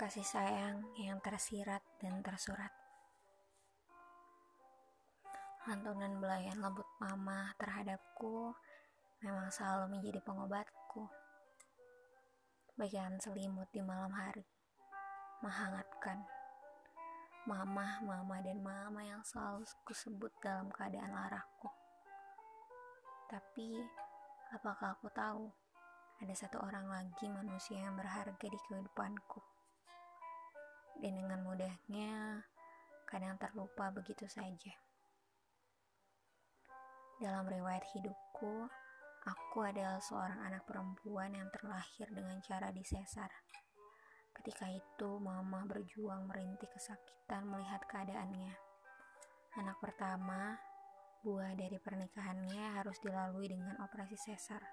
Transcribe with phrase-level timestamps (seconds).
[0.00, 2.72] kasih sayang yang tersirat dan tersurat.
[5.68, 8.56] Lantunan belayan lembut mama terhadapku
[9.20, 11.04] memang selalu menjadi pengobatku.
[12.80, 14.40] Bagian selimut di malam hari,
[15.44, 16.24] menghangatkan.
[17.44, 21.68] Mama, mama, dan mama yang selalu kusebut dalam keadaan laraku.
[23.28, 23.84] Tapi,
[24.56, 25.52] apakah aku tahu
[26.24, 29.49] ada satu orang lagi manusia yang berharga di kehidupanku?
[31.00, 32.44] Dan dengan mudahnya
[33.08, 34.76] kadang terlupa begitu saja.
[37.20, 38.68] Dalam riwayat hidupku,
[39.28, 43.28] aku adalah seorang anak perempuan yang terlahir dengan cara disesar.
[44.32, 48.56] Ketika itu, mama berjuang merintih kesakitan melihat keadaannya.
[49.60, 50.56] Anak pertama,
[51.20, 54.64] buah dari pernikahannya harus dilalui dengan operasi sesar.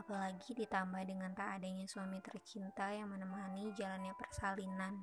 [0.00, 4.96] Apalagi ditambah dengan tak adanya suami tercinta yang menemani jalannya persalinan.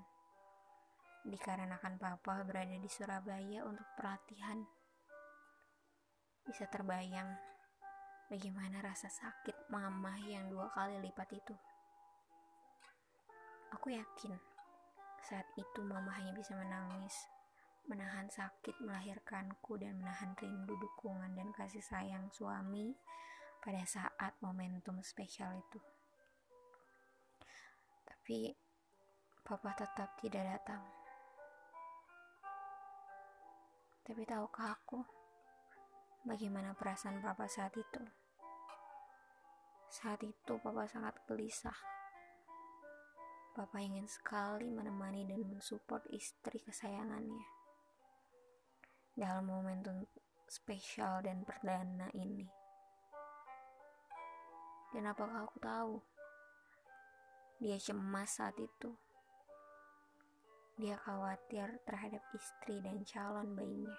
[1.22, 4.58] Dikarenakan papa berada di Surabaya untuk pelatihan.
[6.42, 7.30] Bisa terbayang
[8.26, 11.54] bagaimana rasa sakit mama yang dua kali lipat itu.
[13.78, 14.34] Aku yakin
[15.22, 17.14] saat itu mama hanya bisa menangis,
[17.86, 22.98] menahan sakit melahirkanku dan menahan rindu dukungan dan kasih sayang suami
[23.68, 25.76] pada saat momentum spesial itu.
[28.08, 28.56] Tapi
[29.44, 30.80] papa tetap tidak datang.
[34.08, 35.04] Tapi tahukah aku
[36.24, 38.00] bagaimana perasaan papa saat itu?
[39.92, 41.76] Saat itu papa sangat gelisah.
[43.52, 47.44] Papa ingin sekali menemani dan mensupport istri kesayangannya.
[49.12, 50.08] Dalam momentum
[50.48, 52.67] spesial dan perdana ini.
[54.98, 56.02] Dan apakah aku tahu?
[57.62, 58.98] Dia cemas saat itu.
[60.82, 63.94] Dia khawatir terhadap istri dan calon bayinya.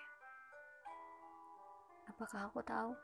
[2.10, 2.98] Apakah aku tahu?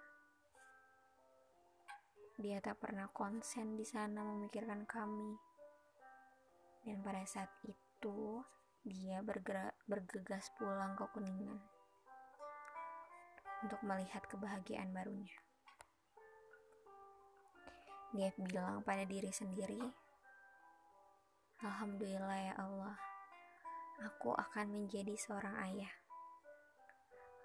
[2.43, 5.39] Dia tak pernah konsen di sana memikirkan kami.
[6.83, 8.43] Dan pada saat itu,
[8.83, 11.63] dia bergerak, bergegas pulang ke Kuningan
[13.63, 15.44] untuk melihat kebahagiaan barunya.
[18.15, 19.83] Dia bilang pada diri sendiri,
[21.59, 22.95] Alhamdulillah ya Allah,
[24.07, 25.91] aku akan menjadi seorang ayah.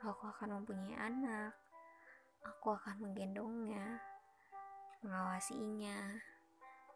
[0.06, 1.58] Aku akan mempunyai anak,
[2.46, 3.98] aku akan menggendongnya,
[5.02, 6.22] mengawasinya,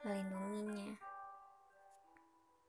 [0.05, 0.93] melindunginya.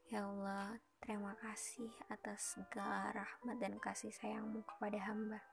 [0.09, 5.45] Ya Allah, terima kasih atas segala rahmat dan kasih sayangmu kepada hamba.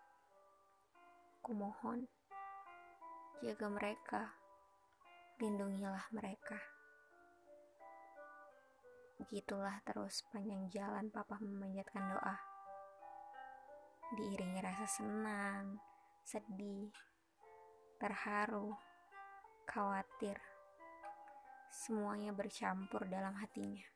[1.43, 2.07] Kumohon,
[3.43, 4.40] jaga mereka
[5.41, 6.53] lindungilah mereka.
[9.17, 12.37] Begitulah terus panjang jalan papa memanjatkan doa.
[14.13, 15.81] Diiringi rasa senang,
[16.21, 16.93] sedih,
[17.97, 18.77] terharu,
[19.65, 20.37] khawatir.
[21.73, 23.87] Semuanya bercampur dalam hatinya.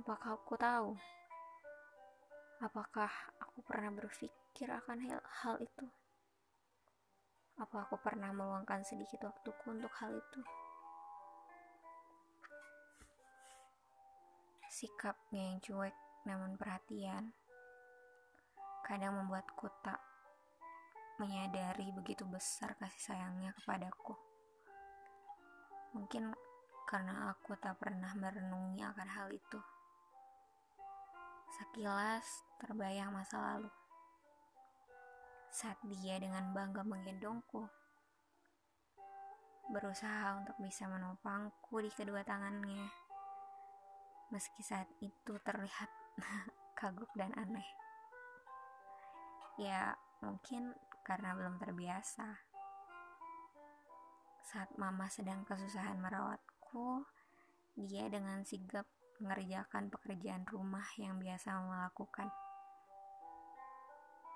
[0.00, 0.90] Apakah aku tahu?
[2.64, 3.12] Apakah
[3.44, 5.84] aku pernah berpikir akan hal, hal itu?
[7.54, 10.42] Apa aku pernah meluangkan sedikit waktuku untuk hal itu?
[14.66, 15.94] Sikapnya yang cuek
[16.26, 17.30] namun perhatian
[18.82, 20.02] kadang membuatku tak
[21.22, 24.18] menyadari begitu besar kasih sayangnya kepadaku.
[25.94, 26.34] Mungkin
[26.90, 29.62] karena aku tak pernah merenungi akan hal itu.
[31.54, 32.26] Sekilas
[32.58, 33.70] terbayang masa lalu
[35.54, 37.62] saat dia dengan bangga menggendongku.
[39.70, 42.90] Berusaha untuk bisa menopangku di kedua tangannya.
[44.34, 45.86] Meski saat itu terlihat
[46.78, 47.70] kagok dan aneh.
[49.54, 49.94] Ya,
[50.26, 50.74] mungkin
[51.06, 52.34] karena belum terbiasa.
[54.42, 57.06] Saat mama sedang kesusahan merawatku,
[57.78, 58.90] dia dengan sigap
[59.22, 62.26] mengerjakan pekerjaan rumah yang biasa melakukan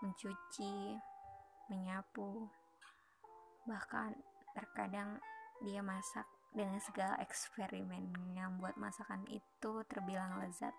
[0.02, 0.94] mencuci,
[1.68, 2.48] menyapu,
[3.68, 4.16] bahkan
[4.56, 5.20] terkadang
[5.64, 10.72] dia masak dengan segala eksperimen yang buat masakan itu terbilang lezat.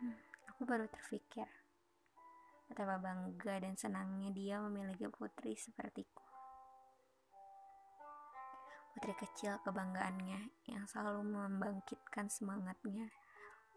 [0.00, 0.16] Hmm,
[0.48, 1.46] aku baru terpikir
[2.70, 6.22] betapa bangga dan senangnya dia memiliki putri sepertiku.
[8.94, 13.10] Putri kecil kebanggaannya yang selalu membangkitkan semangatnya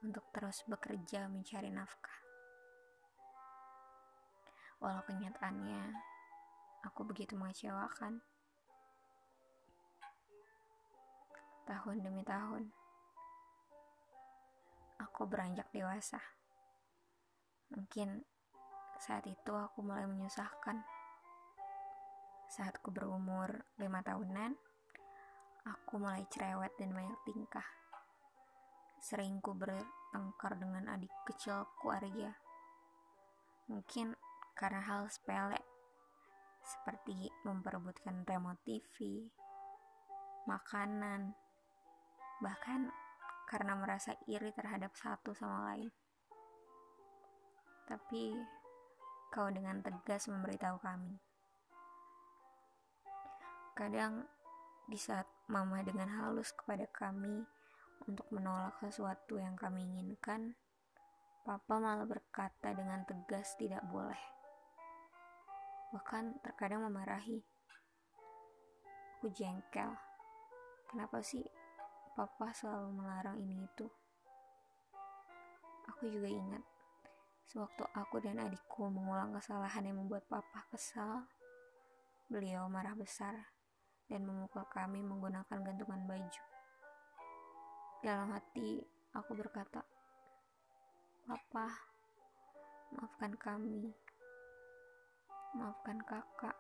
[0.06, 2.23] untuk terus bekerja mencari nafkah.
[4.84, 5.96] Walau kenyataannya,
[6.84, 8.20] aku begitu mengecewakan.
[11.64, 12.68] tahun demi tahun,
[15.00, 16.20] aku beranjak dewasa.
[17.72, 18.20] Mungkin
[19.00, 20.84] saat itu aku mulai menyusahkan.
[22.52, 24.54] Saat aku berumur lima tahunan,
[25.66, 27.66] aku mulai cerewet dan banyak tingkah.
[29.00, 32.36] Sering ku bertengkar dengan adik kecilku Arya.
[33.72, 34.14] Mungkin
[34.54, 35.60] karena hal sepele,
[36.64, 39.28] seperti memperebutkan remote TV,
[40.48, 41.36] makanan,
[42.40, 42.92] bahkan
[43.48, 45.92] karena merasa iri terhadap satu sama lain.
[47.86, 48.34] Tapi
[49.30, 51.20] kau dengan tegas memberitahu kami.
[53.74, 54.26] Kadang
[54.88, 57.44] di saat mama dengan halus kepada kami
[58.08, 60.56] untuk menolak sesuatu yang kami inginkan,
[61.44, 64.33] papa malah berkata dengan tegas tidak boleh.
[65.94, 67.40] Bahkan terkadang memarahi.
[69.22, 69.94] Aku jengkel.
[70.90, 71.45] Kenapa sih
[72.18, 73.88] papa selalu melarang ini itu?
[75.94, 76.63] Aku juga ingat
[77.54, 81.30] Sewaktu aku dan adikku mengulang kesalahan yang membuat papa kesal,
[82.25, 83.36] beliau marah besar
[84.10, 86.44] dan memukul kami menggunakan gantungan baju.
[88.01, 88.81] Dalam hati,
[89.13, 89.86] aku berkata,
[91.30, 91.72] Papa,
[92.98, 93.94] maafkan kami.
[95.54, 96.58] Maafkan kakak.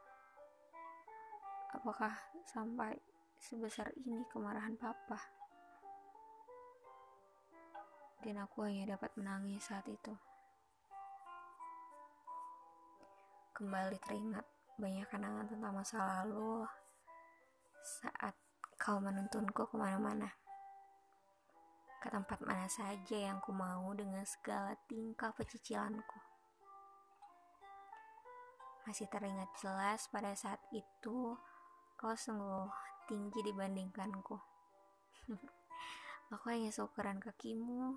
[1.73, 2.13] Apakah
[2.45, 2.97] sampai
[3.37, 5.17] sebesar ini kemarahan papa?
[8.21, 10.13] Dan aku hanya dapat menangis saat itu.
[13.53, 14.43] kembali teringat
[14.81, 16.65] banyak kenangan tentang masa lalu
[17.85, 18.33] saat
[18.81, 20.33] kau menuntunku ke mana-mana
[22.01, 26.32] ke tempat mana saja yang ku mau dengan segala tingkah pecicilanku
[28.83, 31.35] masih teringat jelas pada saat itu
[31.95, 32.67] kau sungguh
[33.07, 34.35] tinggi dibandingkanku
[36.33, 37.95] aku hanya seukuran kakimu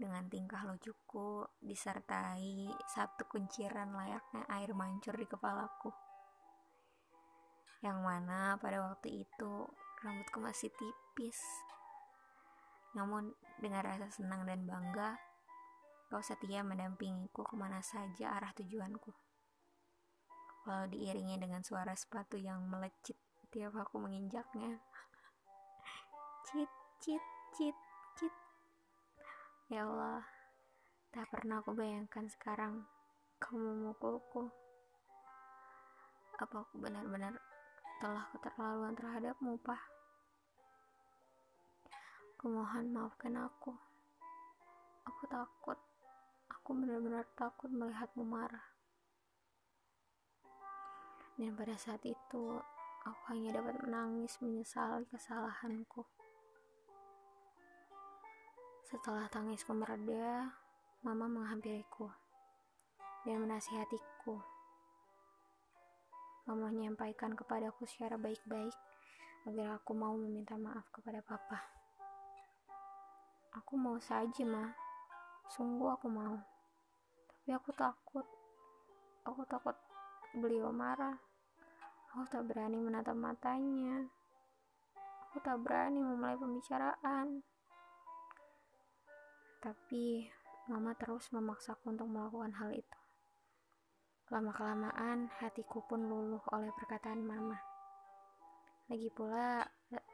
[0.00, 5.92] dengan tingkah lucuku disertai satu kunciran layaknya air mancur di kepalaku.
[7.84, 9.52] Yang mana pada waktu itu
[10.00, 11.36] rambutku masih tipis.
[12.96, 15.20] Namun dengan rasa senang dan bangga,
[16.10, 19.14] kau setia mendampingiku ke mana saja arah tujuanku.
[20.66, 23.14] Walau diiringi dengan suara sepatu yang melecit
[23.54, 24.82] tiap aku menginjaknya.
[26.50, 26.66] Cit,
[26.98, 27.22] cit,
[27.54, 27.76] cit,
[28.18, 28.34] cit.
[29.70, 30.26] Ya Allah,
[31.14, 32.82] tak pernah aku bayangkan sekarang
[33.38, 34.50] kamu memukulku.
[36.42, 37.38] Apa aku benar-benar
[38.02, 39.82] telah keterlaluan terhadapmu, Pak?
[42.34, 43.70] Kumohon maafkan aku.
[45.06, 45.89] Aku takut.
[46.70, 48.62] Aku benar-benar takut melihatmu marah.
[51.34, 52.44] Dan pada saat itu,
[53.02, 56.06] aku hanya dapat menangis menyesali kesalahanku.
[58.86, 60.54] Setelah tangisku mereda,
[61.02, 62.06] mama menghampiriku
[63.26, 64.38] dan menasihatiku.
[66.46, 68.78] Mama menyampaikan kepadaku secara baik-baik
[69.50, 71.66] agar aku mau meminta maaf kepada papa.
[73.58, 74.70] Aku mau saja, ma.
[75.50, 76.59] Sungguh aku mau.
[77.50, 78.26] Tapi aku takut.
[79.26, 79.74] Aku takut
[80.38, 81.18] beliau marah.
[82.14, 84.06] Aku tak berani menatap matanya.
[85.26, 87.42] Aku tak berani memulai pembicaraan.
[89.58, 90.30] Tapi
[90.70, 92.98] mama terus memaksaku untuk melakukan hal itu.
[94.30, 97.58] Lama-kelamaan hatiku pun luluh oleh perkataan mama.
[98.86, 99.66] Lagi pula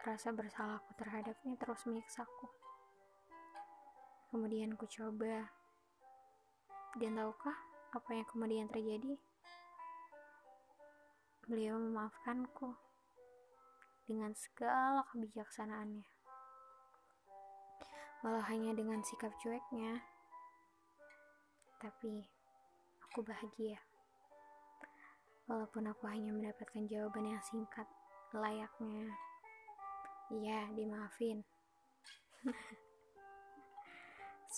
[0.08, 2.48] rasa bersalahku terhadapnya terus menyiksaku.
[4.32, 5.55] Kemudian ku coba.
[6.96, 7.56] Dan tahukah
[7.92, 9.20] apa yang kemudian terjadi?
[11.44, 12.72] Beliau memaafkanku
[14.08, 16.16] dengan segala kebijaksanaannya
[18.26, 20.02] walau hanya dengan sikap cueknya.
[21.78, 22.26] Tapi
[23.06, 23.78] aku bahagia.
[25.46, 27.86] Walaupun aku hanya mendapatkan jawaban yang singkat,
[28.34, 29.14] layaknya,
[30.34, 31.46] iya dimaafin.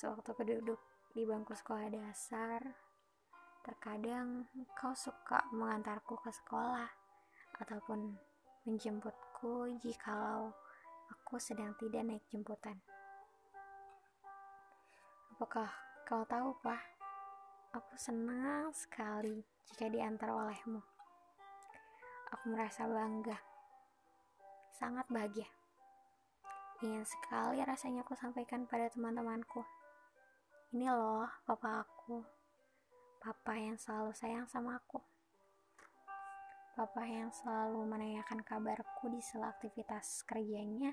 [0.00, 0.80] Sewaktu aku duduk
[1.18, 2.62] di bangku sekolah dasar,
[3.66, 4.46] terkadang
[4.78, 6.86] kau suka mengantarku ke sekolah
[7.58, 8.14] ataupun
[8.62, 10.54] menjemputku jikalau
[11.10, 12.78] aku sedang tidak naik jemputan.
[15.34, 15.66] Apakah
[16.06, 16.86] kau tahu, Pak?
[17.74, 19.42] Aku senang sekali
[19.74, 20.78] jika diantar olehmu.
[22.30, 23.42] Aku merasa bangga.
[24.70, 25.50] Sangat bahagia.
[26.86, 29.66] Ingin sekali rasanya aku sampaikan pada teman-temanku.
[30.68, 32.20] Ini loh papa aku.
[33.24, 35.00] Papa yang selalu sayang sama aku.
[36.76, 40.92] Papa yang selalu menanyakan kabarku di sela aktivitas kerjanya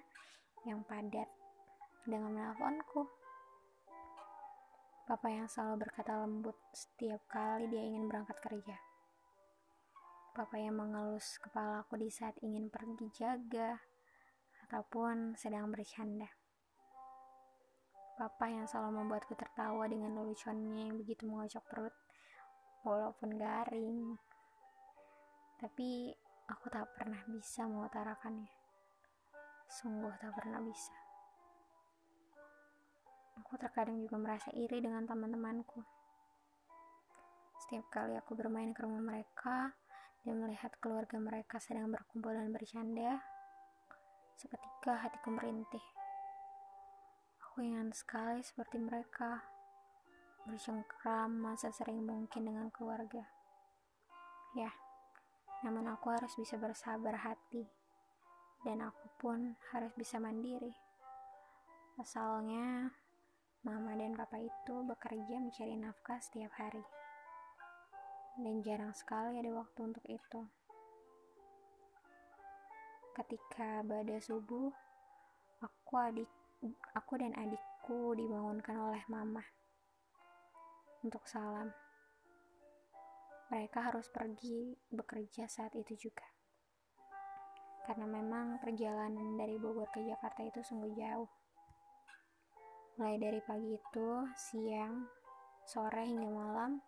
[0.64, 1.28] yang padat
[2.08, 3.04] dengan menelponku.
[5.04, 8.80] Papa yang selalu berkata lembut setiap kali dia ingin berangkat kerja.
[10.32, 13.76] Papa yang mengelus kepalaku di saat ingin pergi jaga
[14.64, 16.45] ataupun sedang bercanda.
[18.16, 21.96] Papa yang selalu membuatku tertawa dengan leluconnya yang begitu mengocok perut,
[22.88, 24.16] walaupun garing.
[25.60, 26.16] Tapi
[26.48, 28.48] aku tak pernah bisa mengutarakannya.
[29.68, 30.96] Sungguh tak pernah bisa.
[33.44, 35.84] Aku terkadang juga merasa iri dengan teman-temanku.
[37.68, 39.76] Setiap kali aku bermain ke rumah mereka
[40.24, 43.20] dan melihat keluarga mereka sedang berkumpul dan bercanda,
[44.40, 45.84] seketika hatiku merintih.
[47.56, 49.40] Aku ingin sekali seperti mereka,
[50.44, 53.24] bercengkrama sesering mungkin dengan keluarga.
[54.60, 54.76] Ya,
[55.64, 57.64] namun aku harus bisa bersabar hati,
[58.68, 60.76] dan aku pun harus bisa mandiri.
[61.96, 62.92] Asalnya,
[63.64, 66.84] Mama dan papa itu bekerja mencari nafkah setiap hari.
[68.36, 70.44] Dan jarang sekali ada waktu untuk itu.
[73.16, 74.76] Ketika pada subuh,
[75.64, 76.28] aku adik
[76.98, 79.44] aku dan adikku dibangunkan oleh mama
[81.06, 81.70] untuk salam.
[83.54, 86.26] Mereka harus pergi bekerja saat itu juga.
[87.86, 91.30] Karena memang perjalanan dari Bogor ke Jakarta itu sungguh jauh.
[92.98, 95.06] Mulai dari pagi itu, siang,
[95.70, 96.82] sore hingga malam,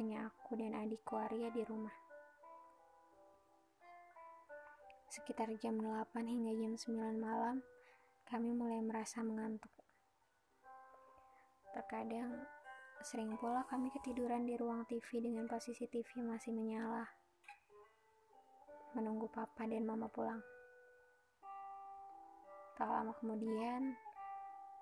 [0.00, 1.92] hanya aku dan adikku Arya di rumah.
[5.12, 7.60] Sekitar jam 8 hingga jam 9 malam,
[8.30, 9.74] kami mulai merasa mengantuk.
[11.74, 12.46] Terkadang,
[13.02, 17.10] sering pula kami ketiduran di ruang TV dengan posisi TV masih menyala.
[18.94, 20.38] Menunggu papa dan mama pulang.
[22.78, 23.98] Tak lama kemudian,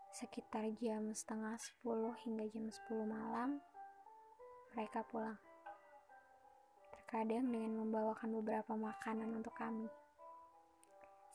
[0.09, 3.61] Sekitar jam setengah sepuluh hingga jam sepuluh malam,
[4.73, 5.37] mereka pulang.
[6.97, 9.85] Terkadang dengan membawakan beberapa makanan untuk kami.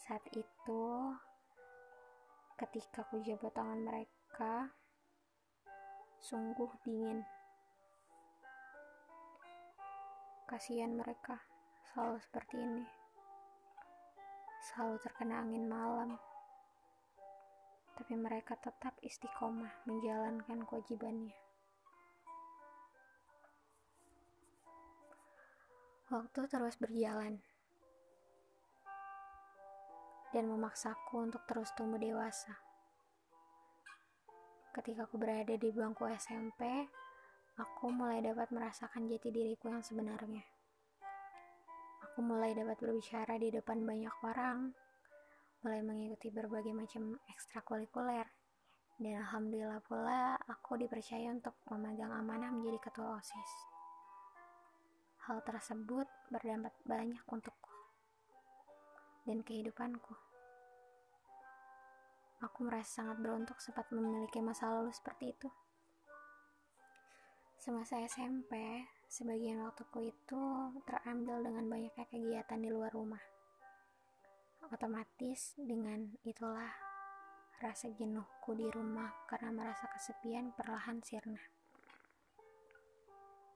[0.04, 0.84] Saat itu,
[2.64, 4.72] ketika ku jabat tangan mereka,
[6.24, 7.20] sungguh dingin.
[10.48, 11.44] Kasihan mereka,
[11.92, 12.86] selalu seperti ini.
[14.64, 16.16] Selalu terkena angin malam
[17.94, 21.38] tapi mereka tetap istiqomah menjalankan kewajibannya.
[26.10, 27.42] Waktu terus berjalan
[30.34, 32.58] dan memaksaku untuk terus tumbuh dewasa.
[34.74, 36.90] Ketika aku berada di bangku SMP,
[37.62, 40.42] aku mulai dapat merasakan jati diriku yang sebenarnya.
[42.10, 44.74] Aku mulai dapat berbicara di depan banyak orang,
[45.62, 48.26] mulai mengikuti berbagai macam ekstrakurikuler
[49.02, 53.52] dan alhamdulillah pula aku dipercaya untuk memegang amanah menjadi ketua OSIS.
[55.26, 57.73] Hal tersebut berdampak banyak untukku
[59.24, 60.16] dan kehidupanku.
[62.44, 65.50] Aku merasa sangat beruntung sempat memiliki masa lalu seperti itu.
[67.60, 70.42] Semasa SMP, sebagian waktuku itu
[70.84, 73.24] terambil dengan banyaknya kegiatan di luar rumah
[74.72, 76.72] Otomatis dengan itulah
[77.60, 81.38] rasa jenuhku di rumah karena merasa kesepian perlahan sirna.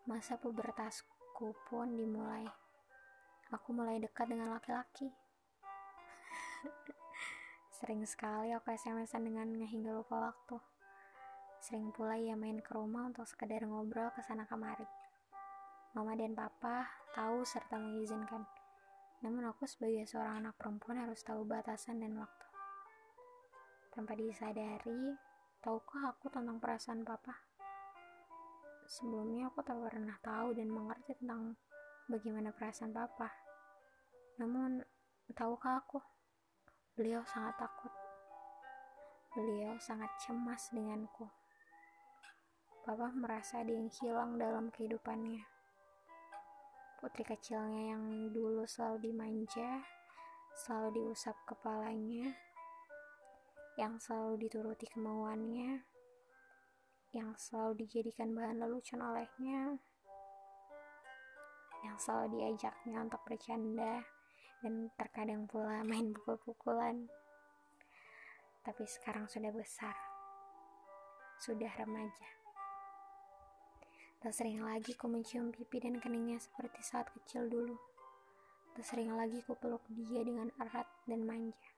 [0.04, 2.44] Masa pubertasku pun dimulai.
[3.56, 5.08] Aku mulai dekat dengan laki-laki.
[7.78, 10.58] Sering sekali aku SMS-an dengannya hingga lupa waktu.
[11.62, 14.86] Sering pula ia main ke rumah untuk sekedar ngobrol ke sana kemari.
[15.94, 18.46] Mama dan papa tahu serta mengizinkan.
[19.26, 22.48] Namun aku sebagai seorang anak perempuan harus tahu batasan dan waktu.
[23.90, 25.18] Tanpa disadari,
[25.62, 27.34] tahukah aku tentang perasaan papa?
[28.86, 31.58] Sebelumnya aku tak pernah tahu dan mengerti tentang
[32.06, 33.34] bagaimana perasaan papa.
[34.38, 34.86] Namun,
[35.34, 36.17] tahukah aku?
[36.98, 37.94] Beliau sangat takut.
[39.38, 41.30] Beliau sangat cemas denganku.
[42.82, 45.58] Papa merasa ada yang hilang dalam kehidupannya
[46.98, 49.86] Putri kecilnya yang dulu selalu dimanja,
[50.58, 52.34] selalu diusap kepalanya,
[53.78, 55.86] yang selalu dituruti kemauannya,
[57.14, 59.78] yang selalu dijadikan bahan lelucon olehnya,
[61.86, 64.02] yang selalu diajaknya untuk bercanda,
[64.62, 67.06] dan terkadang pula main pukul-pukulan.
[68.66, 69.96] Tapi sekarang sudah besar,
[71.40, 72.30] sudah remaja.
[74.18, 77.78] Tak sering lagi ku mencium pipi dan keningnya seperti saat kecil dulu.
[78.74, 81.70] Tak sering lagi ku peluk dia dengan erat dan manja.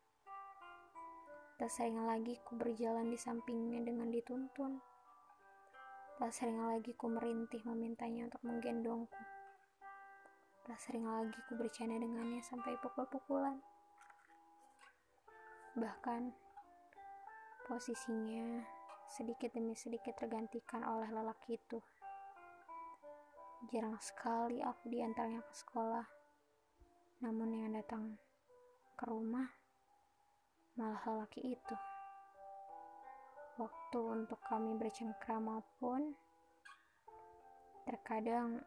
[1.59, 4.79] Tak sering lagi ku berjalan di sampingnya dengan dituntun.
[6.15, 9.21] Tak sering lagi ku merintih memintanya untuk menggendongku.
[10.69, 13.57] Tak sering lagi ku bercanda dengannya sampai pukul-pukulan.
[15.73, 16.29] Bahkan,
[17.65, 18.61] posisinya
[19.09, 21.81] sedikit demi sedikit tergantikan oleh lelaki itu.
[23.73, 26.05] Jarang sekali aku di antaranya ke sekolah,
[27.25, 28.21] namun yang datang
[28.93, 29.49] ke rumah
[30.77, 31.75] malah lelaki itu.
[33.57, 36.13] Waktu untuk kami bercengkrama pun
[37.89, 38.61] terkadang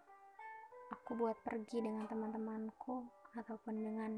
[0.93, 4.13] aku buat pergi dengan teman-temanku ataupun dengan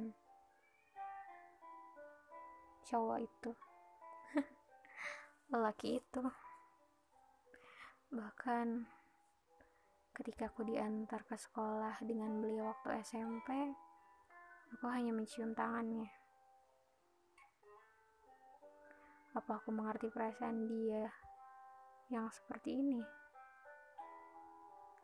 [2.90, 3.50] cowok itu.
[5.54, 6.24] Lelaki itu.
[8.10, 8.90] Bahkan
[10.18, 13.50] ketika aku diantar ke sekolah dengan beliau waktu SMP
[14.74, 16.10] aku hanya mencium tangannya.
[19.34, 21.10] Apa aku mengerti perasaan dia
[22.10, 23.02] yang seperti ini?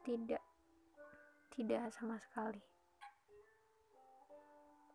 [0.07, 0.50] Tidak
[1.53, 2.63] tidak sama sekali